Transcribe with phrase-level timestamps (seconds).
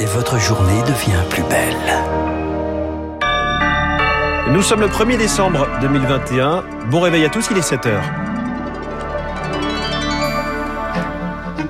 [0.00, 1.74] et votre journée devient plus belle.
[4.50, 6.64] Nous sommes le 1er décembre 2021.
[6.90, 8.04] Bon réveil à tous, il est 7 heures.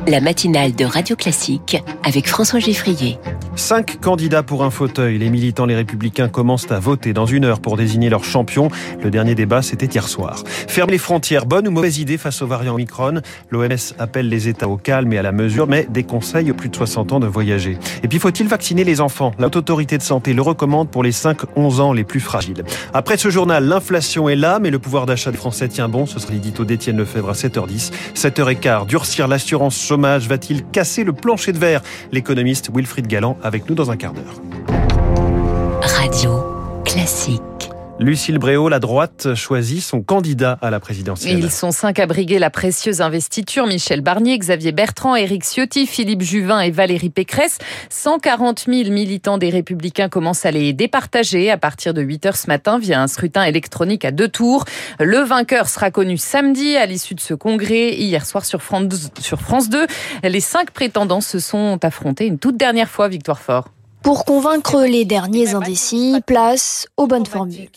[0.07, 3.19] La matinale de Radio Classique avec François Geffrier.
[3.57, 5.17] Cinq candidats pour un fauteuil.
[5.17, 8.69] Les militants, les républicains commencent à voter dans une heure pour désigner leur champion.
[9.03, 10.43] Le dernier débat, c'était hier soir.
[10.47, 13.21] Fermer les frontières, bonne ou mauvaise idée face au variant Omicron?
[13.51, 16.75] L'OMS appelle les États au calme et à la mesure, mais déconseille aux plus de
[16.75, 17.79] 60 ans de voyager.
[18.03, 19.33] Et puis, faut-il vacciner les enfants?
[19.39, 22.65] La Haute Autorité de Santé le recommande pour les 5-11 ans les plus fragiles.
[22.93, 26.07] Après ce journal, l'inflation est là, mais le pouvoir d'achat des Français tient bon.
[26.07, 27.93] Ce sera l'édito d'Étienne Lefebvre à 7h10.
[28.17, 31.83] 7h15, durcir l'assurance chômage va-t-il casser le plancher de verre?
[32.11, 34.41] L'économiste Wilfried Galland avec nous dans un quart d'heure.
[35.83, 36.43] Radio
[36.85, 37.74] Classique.
[38.01, 41.39] Lucille Bréau, la droite, choisit son candidat à la présidentielle.
[41.39, 43.69] Ils sont cinq à briguer la précieuse investiture.
[43.69, 47.59] Michel Barnier, Xavier Bertrand, Éric Ciotti, Philippe Juvin et Valérie Pécresse.
[47.91, 52.49] 140 000 militants des Républicains commencent à les départager à partir de 8 heures ce
[52.49, 54.65] matin via un scrutin électronique à deux tours.
[54.99, 57.95] Le vainqueur sera connu samedi à l'issue de ce congrès.
[57.95, 59.87] Hier soir sur France 2,
[60.25, 63.69] les cinq prétendants se sont affrontés une toute dernière fois, Victoire Fort.
[64.05, 67.71] Pour convaincre les derniers indécis, place aux bonnes formules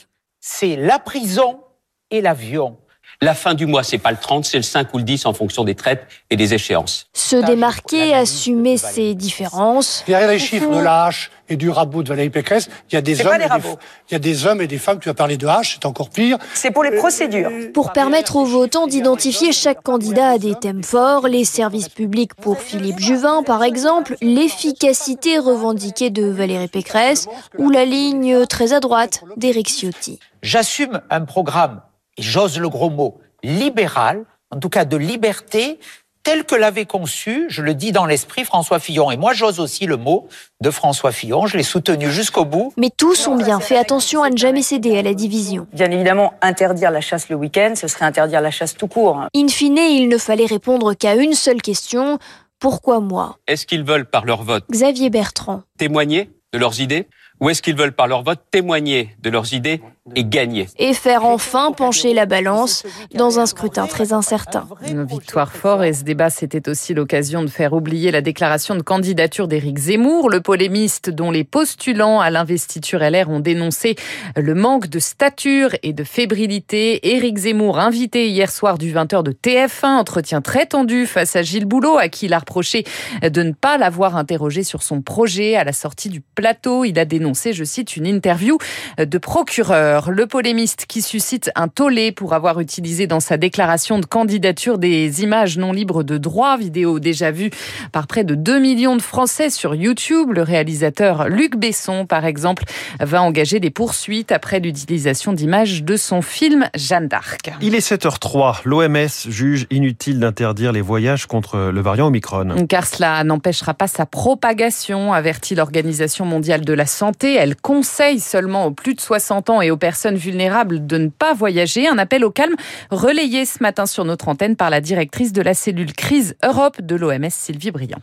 [0.50, 1.62] c'est la prison
[2.10, 2.78] et l'avion.
[3.20, 5.34] La fin du mois, c'est pas le 30, c'est le 5 ou le 10 en
[5.34, 7.08] fonction des traites et des échéances.
[7.14, 10.04] Se démarquer, assumer ses différences.
[10.06, 13.02] Derrière les chiffres de la hache et du rabot de Valérie Pécresse, il y a
[13.02, 13.70] des hommes, et des,
[14.10, 15.00] il y a des hommes et des femmes.
[15.00, 16.38] Tu as parlé de hache, c'est encore pire.
[16.54, 17.50] C'est pour les procédures.
[17.74, 22.60] Pour permettre aux votants d'identifier chaque candidat à des thèmes forts, les services publics pour
[22.60, 29.24] Philippe Juvin, par exemple, l'efficacité revendiquée de Valérie Pécresse ou la ligne très à droite
[29.38, 30.20] d'Éric Ciotti.
[30.44, 31.82] J'assume un programme
[32.18, 35.80] et j'ose le gros mot, libéral, en tout cas de liberté,
[36.24, 39.12] tel que l'avait conçu, je le dis dans l'esprit, François Fillon.
[39.12, 40.28] Et moi, j'ose aussi le mot
[40.62, 41.46] de François Fillon.
[41.48, 42.74] Je l'ai soutenu jusqu'au bout.
[42.76, 45.68] Mais tous ont bien fait attention à ne jamais céder à la division.
[45.72, 49.22] Bien évidemment, interdire la chasse le week-end, ce serait interdire la chasse tout court.
[49.34, 52.20] In fine, il ne fallait répondre qu'à une seule question.
[52.60, 53.38] Pourquoi moi?
[53.48, 57.08] Est-ce qu'ils veulent, par leur vote, Xavier Bertrand, témoigner de leurs idées?
[57.40, 59.82] Ou est-ce qu'ils veulent par leur vote témoigner de leurs idées
[60.16, 62.84] et gagner Et faire enfin pencher la balance
[63.14, 64.66] dans un scrutin très incertain.
[64.88, 68.82] Une victoire fort et ce débat, c'était aussi l'occasion de faire oublier la déclaration de
[68.82, 73.96] candidature d'Éric Zemmour, le polémiste dont les postulants à l'investiture LR ont dénoncé
[74.36, 77.16] le manque de stature et de fébrilité.
[77.16, 81.66] Éric Zemmour, invité hier soir du 20h de TF1, entretien très tendu face à Gilles
[81.66, 82.86] Boulot, à qui il a reproché
[83.22, 86.86] de ne pas l'avoir interrogé sur son projet à la sortie du plateau.
[86.86, 88.58] Il a dénoncé je cite, une interview
[88.98, 90.12] de procureur.
[90.12, 95.24] Le polémiste qui suscite un tollé pour avoir utilisé dans sa déclaration de candidature des
[95.24, 97.50] images non libres de droit, vidéo déjà vue
[97.92, 100.32] par près de 2 millions de Français sur YouTube.
[100.34, 102.64] Le réalisateur Luc Besson, par exemple,
[103.00, 107.52] va engager des poursuites après l'utilisation d'images de son film Jeanne d'Arc.
[107.62, 108.62] Il est 7h03.
[108.66, 112.66] L'OMS juge inutile d'interdire les voyages contre le variant Omicron.
[112.68, 118.66] Car cela n'empêchera pas sa propagation, avertit l'Organisation mondiale de la santé elle conseille seulement
[118.66, 121.88] aux plus de 60 ans et aux personnes vulnérables de ne pas voyager.
[121.88, 122.56] Un appel au calme
[122.92, 126.96] relayé ce matin sur notre antenne par la directrice de la cellule crise Europe de
[126.96, 128.02] l'OMS, Sylvie Briand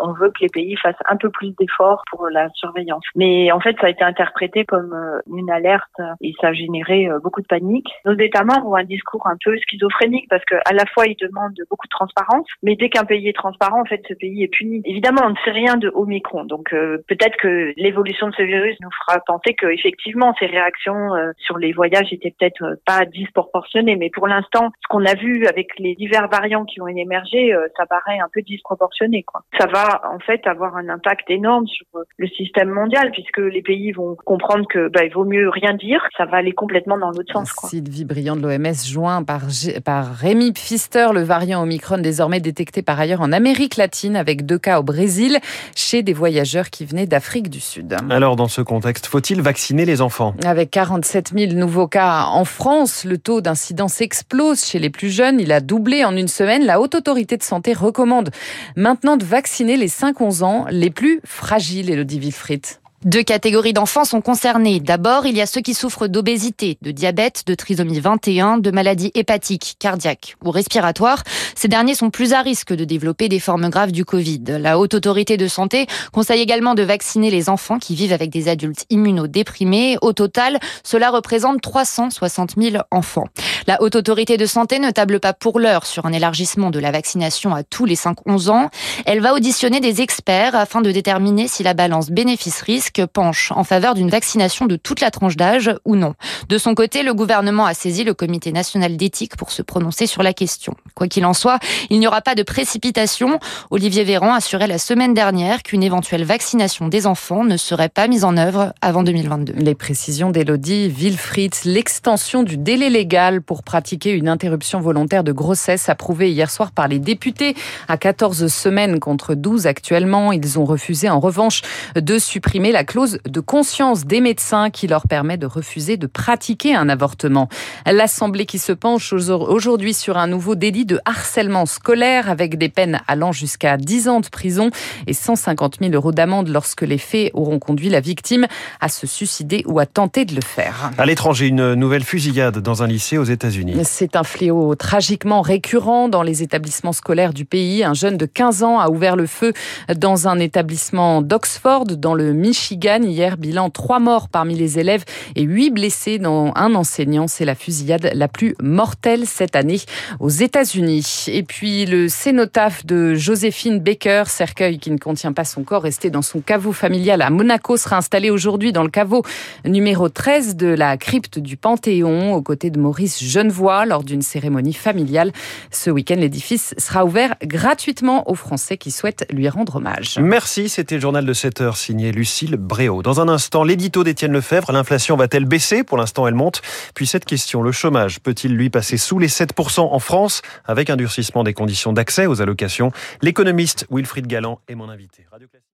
[0.00, 3.04] on veut que les pays fassent un peu plus d'efforts pour la surveillance.
[3.14, 5.84] Mais en fait, ça a été interprété comme euh, une alerte
[6.20, 7.88] et ça a généré euh, beaucoup de panique.
[8.04, 11.58] Nos États membres ont un discours un peu schizophrénique parce qu'à la fois ils demandent
[11.70, 14.82] beaucoup de transparence, mais dès qu'un pays est transparent, en fait, ce pays est puni.
[14.84, 18.76] Évidemment, on ne sait rien de Omicron, donc euh, peut-être que l'évolution de ce virus
[18.80, 24.10] nous fera penser que effectivement ces réactions sur les voyages étaient peut-être pas disproportionnées, mais
[24.10, 28.18] pour l'instant, ce qu'on a vu avec les divers variants qui ont émergé, ça paraît
[28.18, 29.22] un peu disproportionné.
[29.22, 29.42] Quoi.
[29.58, 33.92] Ça va en fait avoir un impact énorme sur le système mondial puisque les pays
[33.92, 37.32] vont comprendre que bah, il vaut mieux rien dire, ça va aller complètement dans l'autre
[37.32, 37.52] sens.
[37.52, 37.68] Quoi.
[37.68, 39.42] Sylvie Briand de l'OMS joint par,
[39.84, 44.58] par Rémi Pfister, le variant Omicron désormais détecté par ailleurs en Amérique latine avec deux
[44.58, 45.38] cas au Brésil
[45.74, 47.96] chez des voyageurs qui venaient d'Afrique du Sud.
[48.10, 50.34] Alors dans ce contexte, faut-il vacciner les enfants?
[50.44, 55.40] Avec 47 000 nouveaux cas en France, le taux d'incidence explose chez les plus jeunes.
[55.40, 56.64] Il a doublé en une semaine.
[56.64, 58.30] La Haute Autorité de Santé recommande
[58.76, 62.66] maintenant de vacciner les 5-11 ans les plus fragiles, Elodie Wilfried
[63.04, 64.80] Deux catégories d'enfants sont concernées.
[64.80, 69.12] D'abord, il y a ceux qui souffrent d'obésité, de diabète, de trisomie 21, de maladies
[69.14, 71.22] hépatiques, cardiaques ou respiratoires.
[71.54, 74.42] Ces derniers sont plus à risque de développer des formes graves du Covid.
[74.48, 78.48] La Haute Autorité de Santé conseille également de vacciner les enfants qui vivent avec des
[78.48, 79.96] adultes immunodéprimés.
[80.02, 83.28] Au total, cela représente 360 000 enfants.
[83.68, 86.90] La Haute Autorité de Santé ne table pas pour l'heure sur un élargissement de la
[86.90, 88.70] vaccination à tous les 5-11 ans.
[89.04, 93.92] Elle va auditionner des experts afin de déterminer si la balance bénéfice-risque penche en faveur
[93.92, 96.14] d'une vaccination de toute la tranche d'âge ou non.
[96.48, 100.22] De son côté, le gouvernement a saisi le comité national d'éthique pour se prononcer sur
[100.22, 100.74] la question.
[100.94, 101.58] Quoi qu'il en soit,
[101.90, 103.38] il n'y aura pas de précipitation.
[103.70, 108.24] Olivier Véran assurait la semaine dernière qu'une éventuelle vaccination des enfants ne serait pas mise
[108.24, 109.52] en œuvre avant 2022.
[109.58, 115.90] Les précisions d'Elodie Wilfried, l'extension du délai légal pour pratiquer une interruption volontaire de grossesse
[115.90, 117.54] approuvée hier soir par les députés
[117.86, 120.32] à 14 semaines contre 12 actuellement.
[120.32, 121.60] Ils ont refusé en revanche
[121.94, 126.06] de supprimer la la clause de conscience des médecins qui leur permet de refuser de
[126.06, 127.48] pratiquer un avortement.
[127.86, 133.00] L'Assemblée qui se penche aujourd'hui sur un nouveau délit de harcèlement scolaire avec des peines
[133.08, 134.70] allant jusqu'à 10 ans de prison
[135.08, 138.46] et 150 000 euros d'amende lorsque les faits auront conduit la victime
[138.80, 140.92] à se suicider ou à tenter de le faire.
[140.98, 143.47] À l'étranger, une nouvelle fusillade dans un lycée aux États-Unis.
[143.84, 147.84] C'est un fléau tragiquement récurrent dans les établissements scolaires du pays.
[147.84, 149.52] Un jeune de 15 ans a ouvert le feu
[149.96, 155.04] dans un établissement d'Oxford, dans le Michigan Hier, bilan trois morts parmi les élèves
[155.36, 157.26] et huit blessés dans un enseignant.
[157.26, 159.80] C'est la fusillade la plus mortelle cette année
[160.20, 161.26] aux États-Unis.
[161.28, 166.10] Et puis le cénotaphe de Joséphine Baker, cercueil qui ne contient pas son corps, resté
[166.10, 169.22] dans son caveau familial à Monaco, sera installé aujourd'hui dans le caveau
[169.64, 174.72] numéro 13 de la crypte du Panthéon, aux côtés de Maurice Genevoix, lors d'une cérémonie
[174.72, 175.30] familiale.
[175.70, 180.18] Ce week-end, l'édifice sera ouvert gratuitement aux Français qui souhaitent lui rendre hommage.
[180.20, 183.00] Merci, c'était le journal de 7 heures signé Lucille Bréau.
[183.02, 185.84] Dans un instant, l'édito d'Étienne Lefebvre, l'inflation va-t-elle baisser?
[185.84, 186.62] Pour l'instant, elle monte.
[186.94, 190.42] Puis cette question, le chômage peut-il lui passer sous les 7% en France?
[190.64, 192.90] Avec un durcissement des conditions d'accès aux allocations
[193.22, 195.26] L'économiste Wilfried Galland est mon invité.